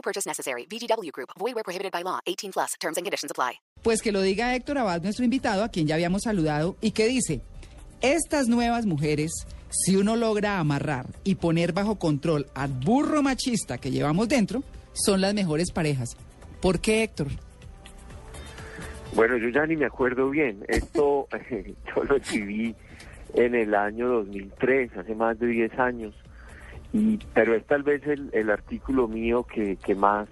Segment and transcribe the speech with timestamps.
[0.00, 0.66] No purchase necessary.
[0.66, 1.28] VGW Group.
[1.38, 2.20] Void where prohibited by law.
[2.26, 2.74] 18 plus.
[2.80, 3.60] Terms and conditions apply.
[3.82, 7.06] Pues que lo diga Héctor Abad, nuestro invitado, a quien ya habíamos saludado, y que
[7.06, 7.42] dice,
[8.00, 9.30] estas nuevas mujeres,
[9.68, 14.62] si uno logra amarrar y poner bajo control al burro machista que llevamos dentro,
[14.94, 16.16] son las mejores parejas.
[16.62, 17.28] ¿Por qué, Héctor?
[19.14, 20.64] Bueno, yo ya ni me acuerdo bien.
[20.68, 21.28] Esto
[21.94, 22.74] yo lo escribí
[23.34, 26.14] en el año 2003, hace más de 10 años.
[26.92, 30.28] Y, pero es tal vez el, el artículo mío que, que más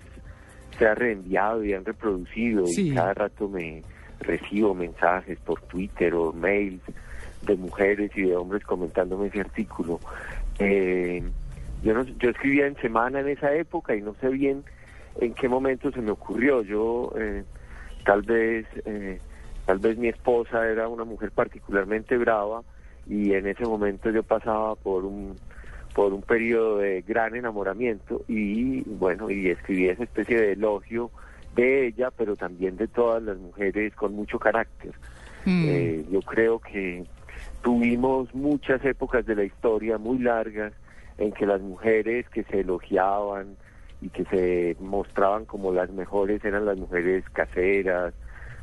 [0.79, 2.67] se ha reenviado y han reproducido.
[2.67, 2.91] Sí.
[2.91, 3.83] Y cada rato me
[4.21, 6.83] recibo mensajes por Twitter o mails
[7.43, 10.01] de mujeres y de hombres comentándome ese artículo.
[10.59, 11.23] Eh,
[11.83, 14.65] yo, no, yo escribía en semana en esa época y no sé bien
[15.21, 16.63] en qué momento se me ocurrió.
[16.63, 17.45] Yo eh,
[18.05, 19.21] tal vez eh,
[19.67, 22.63] tal vez mi esposa era una mujer particularmente brava
[23.07, 25.37] y en ese momento yo pasaba por un
[25.99, 31.11] por un periodo de gran enamoramiento y bueno y escribí esa especie de elogio
[31.57, 34.93] de ella pero también de todas las mujeres con mucho carácter
[35.45, 35.65] Mm.
[35.67, 37.05] Eh, yo creo que
[37.63, 40.73] tuvimos muchas épocas de la historia muy largas
[41.17, 43.57] en que las mujeres que se elogiaban
[44.01, 48.15] y que se mostraban como las mejores eran las mujeres caseras,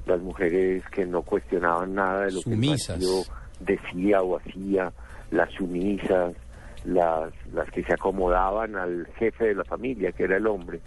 [0.05, 2.99] las mujeres que no cuestionaban nada de lo Sumisas.
[2.99, 4.93] que el decía o hacía,
[5.31, 6.35] las sumisas,
[6.85, 10.81] las, las que se acomodaban al jefe de la familia, que era el hombre.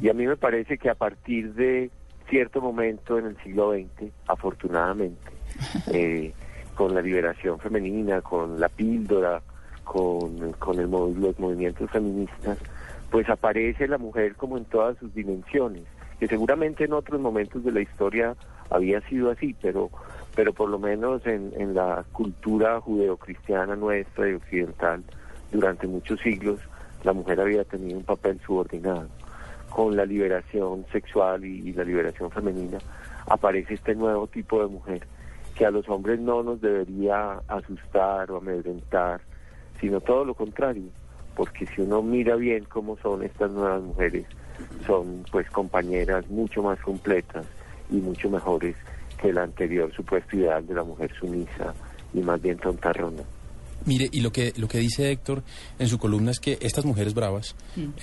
[0.00, 1.90] Y a mí me parece que a partir de
[2.28, 5.30] cierto momento en el siglo XX, afortunadamente,
[5.92, 6.32] eh,
[6.74, 9.40] con la liberación femenina, con la píldora,
[9.84, 12.58] con, con el, los movimientos feministas,
[13.10, 15.84] pues aparece la mujer como en todas sus dimensiones,
[16.18, 18.34] que seguramente en otros momentos de la historia
[18.70, 19.90] había sido así, pero,
[20.34, 25.04] pero por lo menos en, en la cultura judeocristiana nuestra y occidental,
[25.56, 26.60] durante muchos siglos,
[27.02, 29.08] la mujer había tenido un papel subordinado.
[29.70, 32.78] Con la liberación sexual y, la liberación femenina,
[33.26, 35.06] aparece este nuevo tipo de mujer
[35.54, 39.22] que a los hombres no nos debería asustar o amedrentar,
[39.80, 40.90] sino todo lo contrario,
[41.34, 44.26] porque si uno mira bien cómo son estas nuevas mujeres,
[44.86, 47.46] son pues compañeras mucho más completas
[47.90, 48.76] y mucho mejores
[49.18, 51.74] que el anterior supuesto ideal de la mujer sumisa
[52.12, 53.22] y más bien tontarrona.
[53.86, 55.42] Mire, y lo que, lo que dice Héctor
[55.78, 57.54] en su columna es que estas mujeres bravas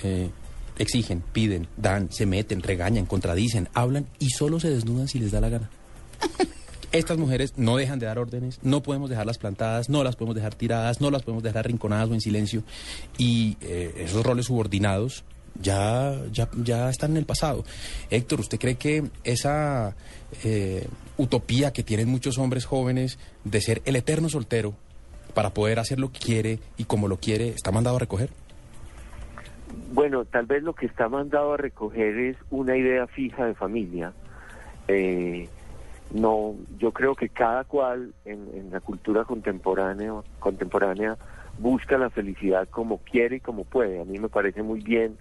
[0.02, 0.30] eh,
[0.78, 5.40] exigen, piden, dan, se meten, regañan, contradicen, hablan y solo se desnudan si les da
[5.40, 5.70] la gana.
[6.92, 10.54] Estas mujeres no dejan de dar órdenes, no podemos dejarlas plantadas, no las podemos dejar
[10.54, 12.62] tiradas, no las podemos dejar arrinconadas o en silencio.
[13.18, 15.24] Y eh, esos roles subordinados
[15.60, 17.64] ya, ya, ya están en el pasado.
[18.10, 19.96] Héctor, ¿usted cree que esa
[20.44, 20.86] eh,
[21.16, 24.76] utopía que tienen muchos hombres jóvenes de ser el eterno soltero
[25.34, 28.30] para poder hacer lo que quiere y como lo quiere, está mandado a recoger?
[29.92, 34.12] Bueno, tal vez lo que está mandado a recoger es una idea fija de familia.
[34.88, 35.48] Eh,
[36.12, 41.16] no, yo creo que cada cual en, la cultura contemporánea, contemporánea
[41.58, 44.00] busca la felicidad como quiere y como puede.
[44.00, 45.16] A mí me parece muy bien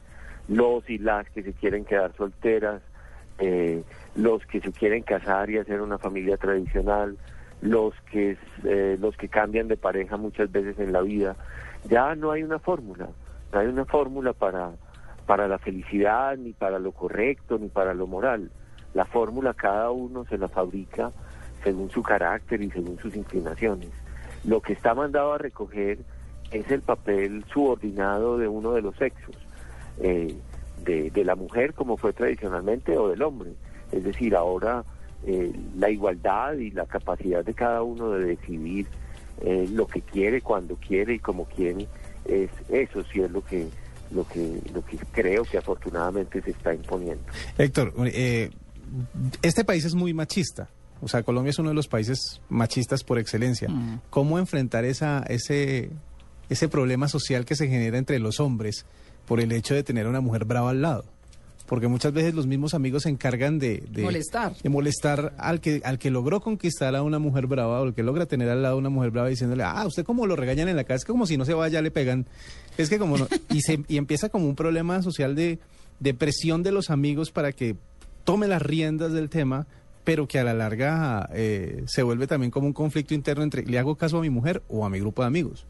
[0.48, 2.82] los y las que se quieren quedar solteras,
[3.40, 3.84] eh,
[4.16, 7.18] los que se quieren casar y hacer una familia tradicional,
[7.64, 11.36] los que eh, los que cambian de pareja muchas veces en la vida.
[11.90, 13.08] Ya no hay una fórmula,
[13.52, 14.72] no hay una fórmula para
[15.26, 18.52] para la felicidad ni para lo correcto ni para lo moral.
[18.94, 21.12] La fórmula cada uno se la fabrica
[21.64, 23.90] según su carácter y según sus inclinaciones.
[24.44, 26.00] Lo que está mandado a recoger
[26.52, 29.38] es el papel subordinado de uno de los sexos,
[30.02, 30.36] eh,
[30.84, 33.54] de, de la mujer como fue tradicionalmente o del hombre.
[33.94, 34.84] Es decir, ahora
[35.26, 38.88] eh, la igualdad y la capacidad de cada uno de decidir
[39.42, 41.88] eh, lo que quiere, cuando quiere y como quiere,
[42.26, 43.68] es eso sí es lo que
[44.12, 47.24] lo que lo que creo que afortunadamente se está imponiendo.
[47.58, 48.50] Héctor, eh,
[49.42, 50.70] este país es muy machista.
[51.02, 53.68] O sea, Colombia es uno de los países machistas por excelencia.
[53.68, 54.02] Mm.
[54.10, 55.90] ¿Cómo enfrentar esa, ese,
[56.50, 58.86] ese problema social que se genera entre los hombres
[59.26, 61.04] por el hecho de tener a una mujer brava al lado?
[61.66, 64.54] Porque muchas veces los mismos amigos se encargan de, de Molestar.
[64.62, 68.04] de molestar al que, al que logró conquistar a una mujer brava o al que
[68.04, 70.76] logra tener al lado a una mujer brava diciéndole, ah, usted como lo regañan en
[70.76, 72.26] la casa, es que como si no se vaya le pegan.
[72.78, 75.60] Es que como no, y, se, y empieza como un problema social de,
[76.00, 77.76] de presión de los amigos para que
[78.24, 79.68] tome las riendas del tema,
[80.04, 83.80] pero que a la larga eh, se vuelve también como un conflicto interno entre le
[83.80, 85.66] hago caso a mi mujer o a mi grupo de amigos.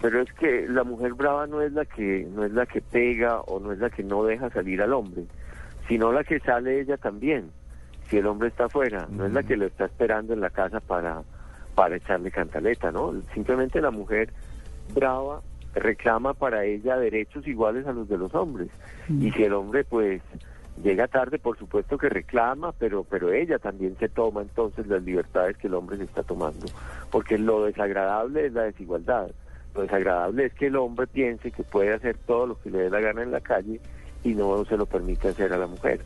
[0.00, 3.40] Pero es que la mujer brava no es la que no es la que pega
[3.40, 5.24] o no es la que no deja salir al hombre,
[5.88, 7.50] sino la que sale ella también.
[8.08, 10.80] Si el hombre está afuera, no es la que lo está esperando en la casa
[10.80, 11.22] para
[11.74, 13.14] para echarle cantaleta, ¿no?
[13.32, 14.32] Simplemente la mujer
[14.92, 15.42] brava
[15.74, 18.68] reclama para ella derechos iguales a los de los hombres.
[19.08, 20.20] Y si el hombre pues
[20.82, 25.56] llega tarde, por supuesto que reclama, pero pero ella también se toma entonces las libertades
[25.56, 26.66] que el hombre se está tomando,
[27.10, 29.30] porque lo desagradable es la desigualdad.
[29.74, 32.90] Lo desagradable es que el hombre piense que puede hacer todo lo que le dé
[32.90, 33.80] la gana en la calle
[34.24, 36.00] y no se lo permite hacer a la mujer.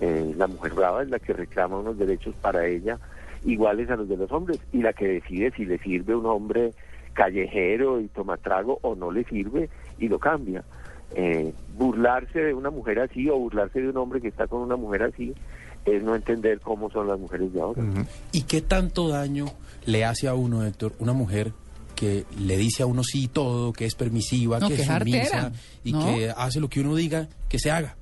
[0.00, 2.98] Eh, la mujer brava es la que reclama unos derechos para ella
[3.44, 6.72] iguales a los de los hombres y la que decide si le sirve un hombre
[7.12, 10.64] callejero y toma trago o no le sirve y lo cambia.
[11.16, 14.76] Eh, burlarse de una mujer así o burlarse de un hombre que está con una
[14.76, 15.32] mujer así
[15.84, 17.82] es no entender cómo son las mujeres de ahora.
[18.32, 19.46] ¿Y qué tanto daño
[19.86, 21.52] le hace a uno, Héctor, una mujer
[21.94, 25.52] que le dice a uno sí todo, que es permisiva, No, que que es sumisa
[25.84, 26.04] y ¿no?
[26.06, 27.96] que hace lo que uno diga que se haga?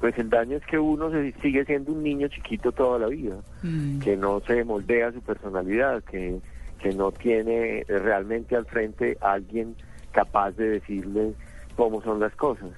[0.00, 3.36] Pues el daño es que uno se sigue siendo un niño chiquito toda la vida,
[3.62, 3.98] Mm.
[4.00, 6.38] que no se moldea su personalidad, que,
[6.80, 9.74] que no tiene realmente al frente a alguien
[10.12, 11.32] capaz de decirle
[11.76, 12.70] cómo son las cosas.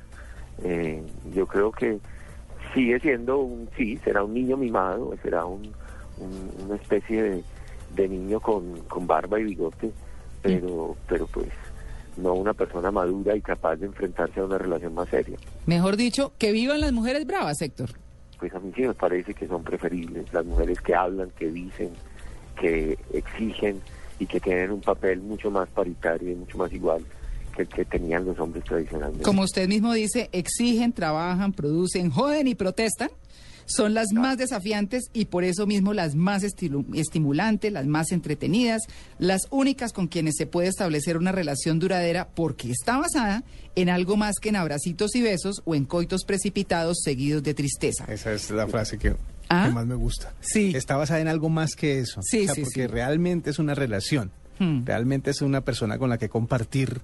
[0.62, 1.02] Eh,
[1.34, 1.98] yo creo que
[2.74, 5.72] sigue siendo un, sí, será un niño mimado, será un,
[6.18, 7.44] un- una especie de,
[7.94, 9.90] de niño con, con barba y bigote,
[10.42, 11.48] pero, pero pues
[12.16, 15.36] no una persona madura y capaz de enfrentarse a una relación más seria.
[15.66, 17.90] Mejor dicho, que vivan las mujeres bravas, Héctor.
[18.40, 21.90] pues a mí sí me parece que son preferibles las mujeres que hablan, que dicen,
[22.58, 23.80] que exigen
[24.18, 27.02] y que tienen un papel mucho más paritario y mucho más igual
[27.56, 29.22] que que tenían los hombres tradicionalmente.
[29.24, 33.10] Como usted mismo dice, exigen, trabajan, producen, joden y protestan.
[33.68, 38.82] Son las más desafiantes y por eso mismo las más estimulantes, las más entretenidas,
[39.18, 43.42] las únicas con quienes se puede establecer una relación duradera porque está basada
[43.74, 48.04] en algo más que en abracitos y besos o en coitos precipitados seguidos de tristeza.
[48.08, 49.16] Esa es la frase que,
[49.48, 49.64] ¿Ah?
[49.66, 50.32] que más me gusta.
[50.40, 50.72] Sí.
[50.76, 52.20] Está basada en algo más que eso.
[52.22, 52.86] Sí, O sea, sí, porque sí.
[52.86, 54.30] realmente es una relación.
[54.60, 54.84] Hmm.
[54.86, 57.00] Realmente es una persona con la que compartir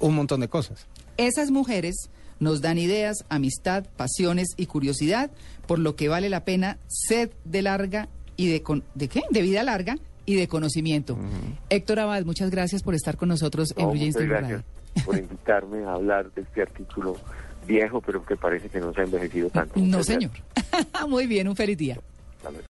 [0.00, 0.86] un montón de cosas.
[1.16, 2.10] Esas mujeres
[2.40, 5.30] nos dan ideas, amistad, pasiones y curiosidad,
[5.66, 9.22] por lo que vale la pena sed de larga y de con- de qué?
[9.30, 9.96] De vida larga
[10.26, 11.16] y de conocimiento.
[11.70, 14.62] Héctor Abad, muchas gracias por estar con nosotros en No, Blue Jeans muchas gracias
[14.94, 15.04] Radio.
[15.06, 17.16] por invitarme a hablar de este artículo
[17.66, 19.74] viejo, pero que parece que no se ha envejecido tanto.
[19.80, 20.30] No, Muchas señor.
[21.08, 21.94] Muy bien, un feliz día.
[21.94, 22.36] gracias.
[22.36, 22.64] Hasta luego.